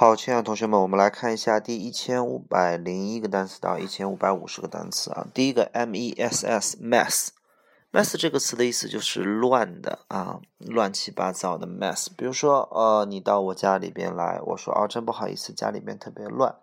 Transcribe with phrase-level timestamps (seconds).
[0.00, 5.26] 好，亲爱的同学们，我们来看一下第一千五百零一个单词到一千五百五十个单词啊。
[5.34, 12.06] 第一个 m e s s，mess，mess 这个词的意思就是乱的啊，乱七八糟的 mess。
[12.16, 16.56] 比如说，呃，你到我家里边来，我说，哦，真不好意思，家里边特别乱。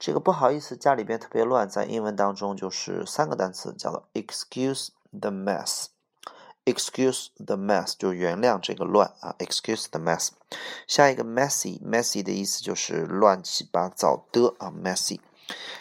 [0.00, 5.93] 这个不好意思，家里边特别乱，在英文当中就是三个单词，叫做 excuse the mess。
[6.66, 9.36] Excuse the mess，就原谅这个乱啊。
[9.38, 10.30] Excuse the mess。
[10.86, 14.72] 下一个 messy，messy 的意思就是乱七八糟的啊。
[14.72, 15.20] Messy。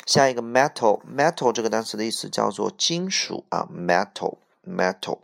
[0.05, 3.65] 下一个 metal，metal 这个单词的意思叫做金属啊。
[3.71, 5.19] Metal，metal。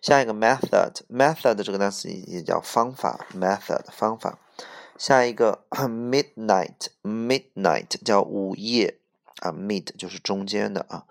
[0.00, 4.38] 下一个 method，method 这个单词也叫方法，method 方法。
[4.96, 9.00] 下一个 midnight，midnight 叫午夜
[9.40, 9.50] 啊。
[9.50, 11.06] Mid 就是中间的啊。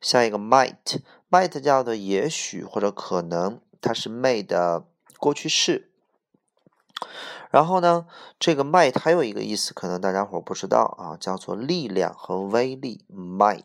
[0.00, 1.02] 下一个 might。
[1.32, 4.84] Might 叫做也许或者可能，它是 may 的
[5.16, 5.90] 过去式。
[7.50, 8.06] 然后呢，
[8.38, 13.04] 这个 might 还有一个意思，可能大家伙不知道啊，叫做力量和威力。
[13.10, 13.64] might，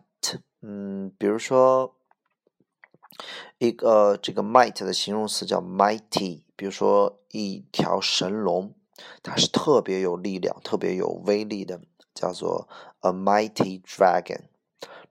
[0.61, 1.95] 嗯，比如说
[3.57, 8.73] 一个这个 might 的形容词叫 mighty，比如说一条神龙，
[9.21, 11.81] 它是特别有力量、特别有威力的，
[12.13, 12.67] 叫做
[13.01, 14.43] a mighty dragon。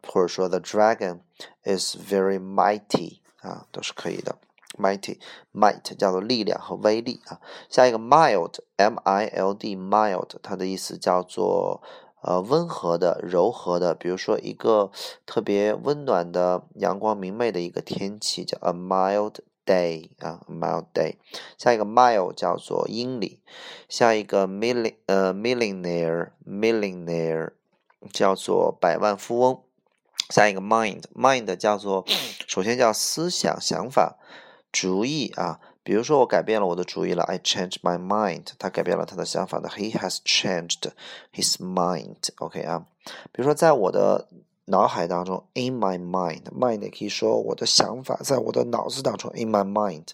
[0.07, 1.21] 或者说 the dragon
[1.65, 4.37] is very mighty 啊，都是可以的。
[4.79, 5.19] mighty
[5.55, 7.41] might 叫做力量和威力啊。
[7.71, 11.83] 下一个 mild m i l d mild 它的意思叫做
[12.21, 13.95] 呃温和的、柔和的。
[13.95, 14.91] 比如说一个
[15.25, 21.17] 特别温暖的、阳光明媚的一个天气叫 a mild day 啊，a，mild day。
[21.57, 23.41] 下一个 mile 叫做英里。
[23.89, 27.53] 下一个 million 呃 millionaire millionaire
[28.13, 29.63] 叫做百万富翁。
[30.31, 32.05] 下一个 mind，mind 叫做，
[32.47, 34.17] 首先叫思想、想法、
[34.73, 35.61] 主意啊。
[35.83, 38.47] 比如说我改变了我的主意了，I changed my mind。
[38.59, 40.91] 他改变了他的想法的，He has changed
[41.33, 42.17] his mind。
[42.39, 42.87] OK 啊。
[43.31, 44.27] 比如说在我的
[44.65, 50.09] 脑海当中，in my mind，mind 也可以说我的想法在我的脑子当中，in my mind。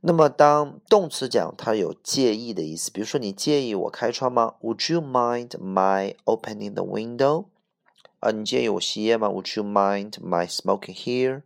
[0.00, 2.90] 那么当动词讲，它有介意的意思。
[2.90, 7.44] 比如说你介意我开窗吗？Would you mind my opening the window？
[8.22, 11.42] 啊，你介意我吸烟吗？Would you mind my smoking here?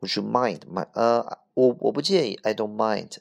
[0.00, 3.16] Would you mind my 呃，我我不介意，I don't mind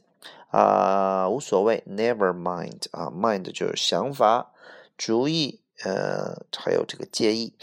[0.51, 4.51] 啊，无所谓，never mind 啊，mind 就是想法、
[4.95, 7.55] 主意，呃，还有这个介意。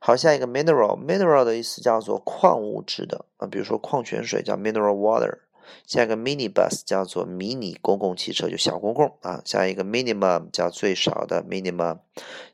[0.00, 5.38] 好，下一个 mineral，mineral 的意思叫做矿物质的啊，比如说矿泉水叫 mineral water。
[5.86, 9.40] 下一个 mini bus 叫做迷你公共汽车，就小公共啊。
[9.44, 11.98] 下一个 minimum 叫最少的 minimum。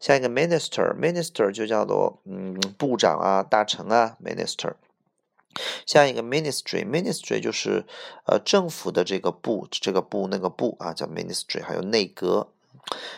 [0.00, 4.74] 下一个 minister，minister 就叫做嗯部长啊、大臣啊 minister。
[5.86, 7.84] 下一个 ministry，ministry 就是
[8.26, 12.48] 呃政府的这个部，这个部那个部啊叫 ministry，还有内阁。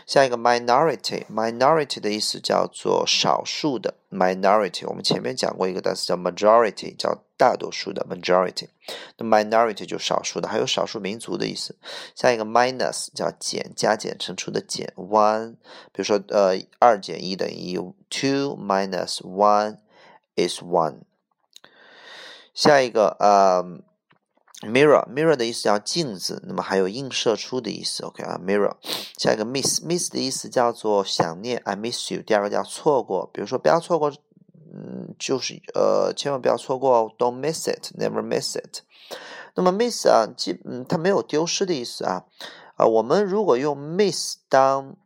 [0.07, 4.85] 下一个 minority，minority 的意思叫做少数的 minority。
[4.87, 8.69] 我们前面讲过一个单词叫 majority，叫大多数的 majority。
[9.17, 11.75] 那 minority 就少数的，还有少数民族的意思。
[12.15, 14.93] 下一个 minus 叫减，加减乘除的减。
[14.97, 15.53] one，
[15.93, 17.77] 比如说呃二减一等于一
[18.11, 19.79] ，two minus one
[20.37, 20.99] is one。
[22.53, 23.81] 下一个呃。
[24.63, 28.05] Mirror，mirror 的意思叫镜子，那么还有映射出的意思。
[28.05, 28.77] OK 啊，mirror。
[29.17, 32.21] 下一个 miss，miss 的意思叫做想念，I miss you。
[32.21, 34.13] 第二个叫错过，比如说不要错过，
[34.73, 38.83] 嗯，就是呃，千万不要错过哦，Don't miss it，never miss it。
[39.55, 42.25] 那么 miss 啊，记，嗯，它没有丢失的意思啊。
[42.77, 44.97] 啊，我们如果用 miss 当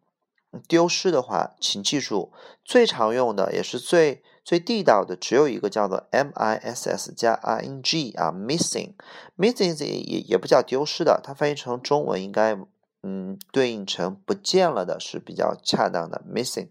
[0.68, 2.30] 丢失的话，请记住，
[2.64, 4.22] 最常用的也是最。
[4.46, 12.54] 最地道的只有一个叫做 miss 加 ing 啊，missing，missing 也也不叫丢失的，它翻译成中文应该
[13.02, 16.68] 嗯对应成不见了的是比较恰当的 missing。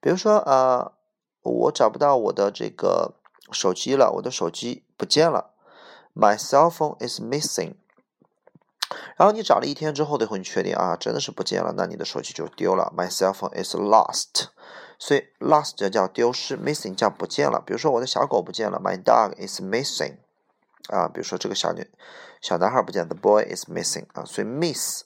[0.00, 0.92] 比如说呃，
[1.46, 3.14] 我找不到我的这个
[3.52, 5.52] 手机了，我的手机不见了
[6.14, 7.74] ，my cell phone is missing。
[9.16, 14.48] 然后你找了一天之后，最后你确定啊，真的是不见了，那你的手机就丢了，my cell phone is lost。
[14.98, 17.60] 所以 lost 叫丢失，missing 叫不见了。
[17.64, 20.16] 比如说我的小狗不见了，my dog is missing。
[20.88, 21.90] 啊，比如说这个小女
[22.40, 24.06] 小男孩不见，the boy is missing。
[24.12, 25.02] 啊，所以 miss，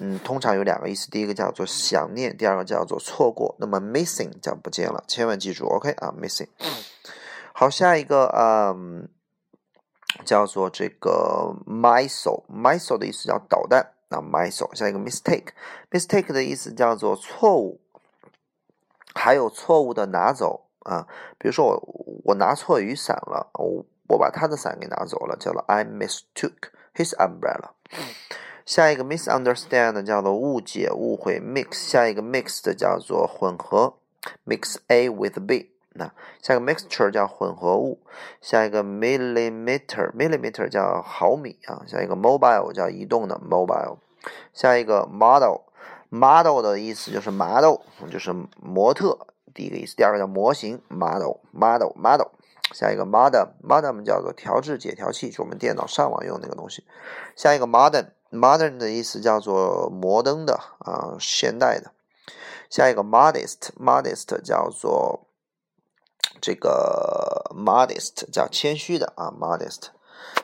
[0.00, 3.56] 嗯，通常有两个意思，第一个叫做想念，第二个叫做错过。
[3.58, 6.48] 那么 missing 叫不见了，千万记住，OK 啊，missing。
[7.52, 9.08] 好，下一个，嗯，
[10.24, 13.92] 叫做这个 missile，missile 的意思叫导弹。
[14.10, 17.80] 那 missile，下一个 mistake，mistake 的意思叫做错误。
[19.14, 21.08] 还有错误的拿走啊，
[21.38, 21.82] 比如说我
[22.24, 27.70] 我拿错雨伞了，我我把他的伞给拿走了，叫做 I mistook his umbrella。
[28.68, 33.94] 下一个 misunderstand 叫做误解、误会；mix 下一个 mixed 叫做混合
[34.44, 35.70] ，mix A with B。
[35.94, 36.12] 那
[36.42, 38.02] 下一个 mixture 叫混合物，
[38.42, 43.96] 下一个 millimeter millimeter 叫毫米啊，下一个 mobile 叫移动的 mobile，
[44.52, 45.62] 下一个 model
[46.10, 47.76] model 的意思就是 model
[48.12, 49.18] 就是模特，
[49.54, 52.28] 第一个意思，第二个叫模型 model model model，
[52.74, 56.84] 下一个 modem modem 叫做调制解调器，就我们电脑上网用那个东西，
[57.34, 61.92] 下一个 modern modern 的意思叫做摩登的啊现代的，
[62.68, 65.24] 下一个 modest modest 叫做。
[66.40, 69.88] 这个 modest 叫谦虚的啊，modest。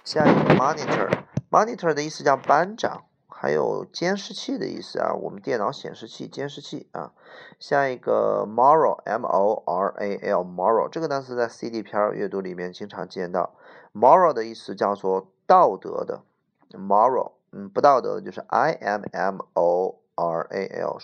[0.02, 7.12] 下一个 monitor，monitor 的意思叫班长，还有监视器的意思啊，我们电脑显示器、监视器啊。
[7.60, 13.54] 下一个 moral，m o r a l，moral 这个单词在 C D 片阅读里面经常见到。
[13.92, 16.25] moral 的意思叫做道德的
[16.72, 20.99] ，moral，嗯，不道德的就是 i m m o r a l，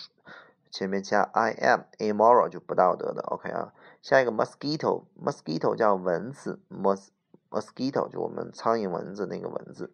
[0.69, 3.73] 前面加 i m，immoral 就不道德的，OK 啊。
[4.01, 7.07] 下一个 mosquito，mosquito 叫蚊子，mos
[7.49, 9.93] mosquito 就我们苍蝇蚊子那个蚊子。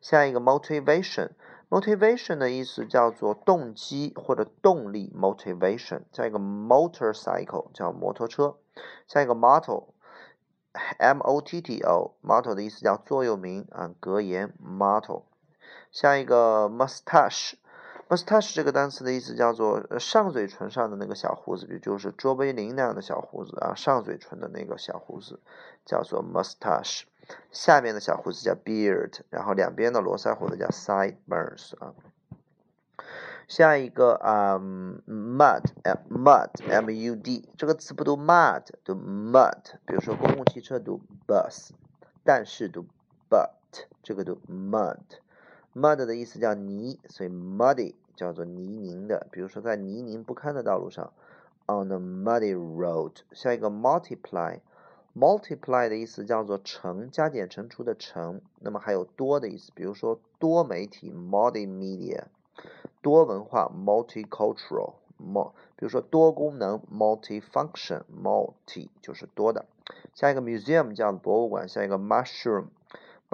[0.00, 6.02] 下一个 motivation，motivation 的意思叫做动机或者动力，motivation。
[6.10, 8.56] 下一个 motorcycle 叫摩托车。
[9.06, 15.22] 下一个 motto，m o t t o，motto 的意思叫座右铭啊，格言，motto。
[15.90, 17.54] 下一个 mustache。
[18.08, 25.40] Mustache 这个单词的意思叫做上嘴唇上的那个小胡子，比如就是卓别林那样的小胡子啊，上嘴唇的那个小胡子
[25.84, 27.02] 叫做 mustache，
[27.50, 31.94] 下面的小胡子叫 beard，然后两边的络腮胡子叫 sideburns 啊。
[33.48, 34.58] 下一个啊
[35.08, 41.70] ，mud，mud，m u d，这个词不读 mud，读 mud，比如说公共汽车读 bus，
[42.22, 42.86] 但是读
[43.28, 43.50] but，
[44.04, 44.98] 这个读 mud。
[45.76, 49.26] Mud 的意思叫泥，所以 muddy 叫做泥泞的。
[49.30, 51.12] 比如说在泥泞不堪的道路上
[51.66, 53.12] ，on a muddy road。
[53.32, 58.40] 下一个 multiply，multiply 的意思叫做乘，加减乘除的乘。
[58.60, 62.22] 那么还有多的意思，比如说多媒体 multimedia，
[63.02, 69.66] 多文化 multicultural，m，比如说多功能 multifunction，multi 就是多的。
[70.14, 71.68] 下一个 museum 叫博物馆。
[71.68, 72.68] 下一个 mushroom。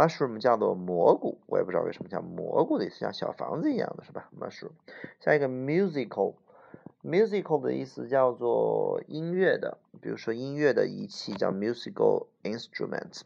[0.03, 4.73] Mushroom 叫做蘑菇，我也不知道为什么叫蘑菇的意思，像小房子一样的是吧？mushroom。
[5.21, 13.21] 下一个 musical，musical 的意思叫做音乐的，比如说音乐的仪器叫 musical instrument。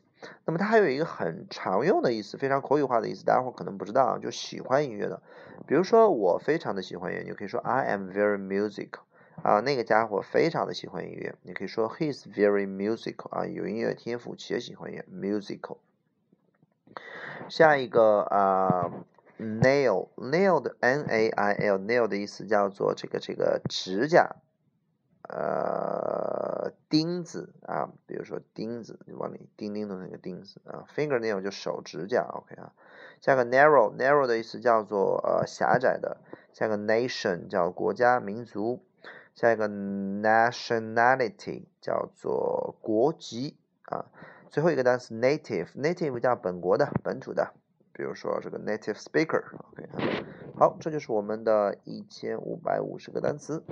[0.44, 5.23] 那么它还有一个很常用的意思，非常口语化的意思，大家伙可能不知道啊，就喜欢音乐的。
[5.67, 9.00] 比如说我非常的喜欢音乐，你可以说 I am very musical。
[9.43, 13.28] 啊，那个家伙非常的喜欢音乐，你可以说 He is very musical。
[13.28, 15.76] 啊，有音乐天赋且喜欢音乐，musical。
[17.48, 18.90] 下一个啊
[19.38, 24.36] ，nail，nail 的 n a i l，nail 的意思叫做这个这个指甲，
[25.28, 32.72] 呃，钉子啊，比如说钉子，你往里钉钉的那个钉子啊，fingernail 就手指甲，OK 啊。
[33.20, 36.18] 下个 narrow，narrow 的意思叫做呃狭窄的。
[36.52, 38.82] 下个 nation 叫国家民族。
[39.34, 44.06] 下一个 nationality 叫做国籍啊。
[44.50, 47.52] 最后一个单词 native，native 叫本国的、本土的，
[47.93, 49.88] 比如说这个 native speaker，OK，
[50.58, 53.62] 好，这就是我们的一千五百五十个单词。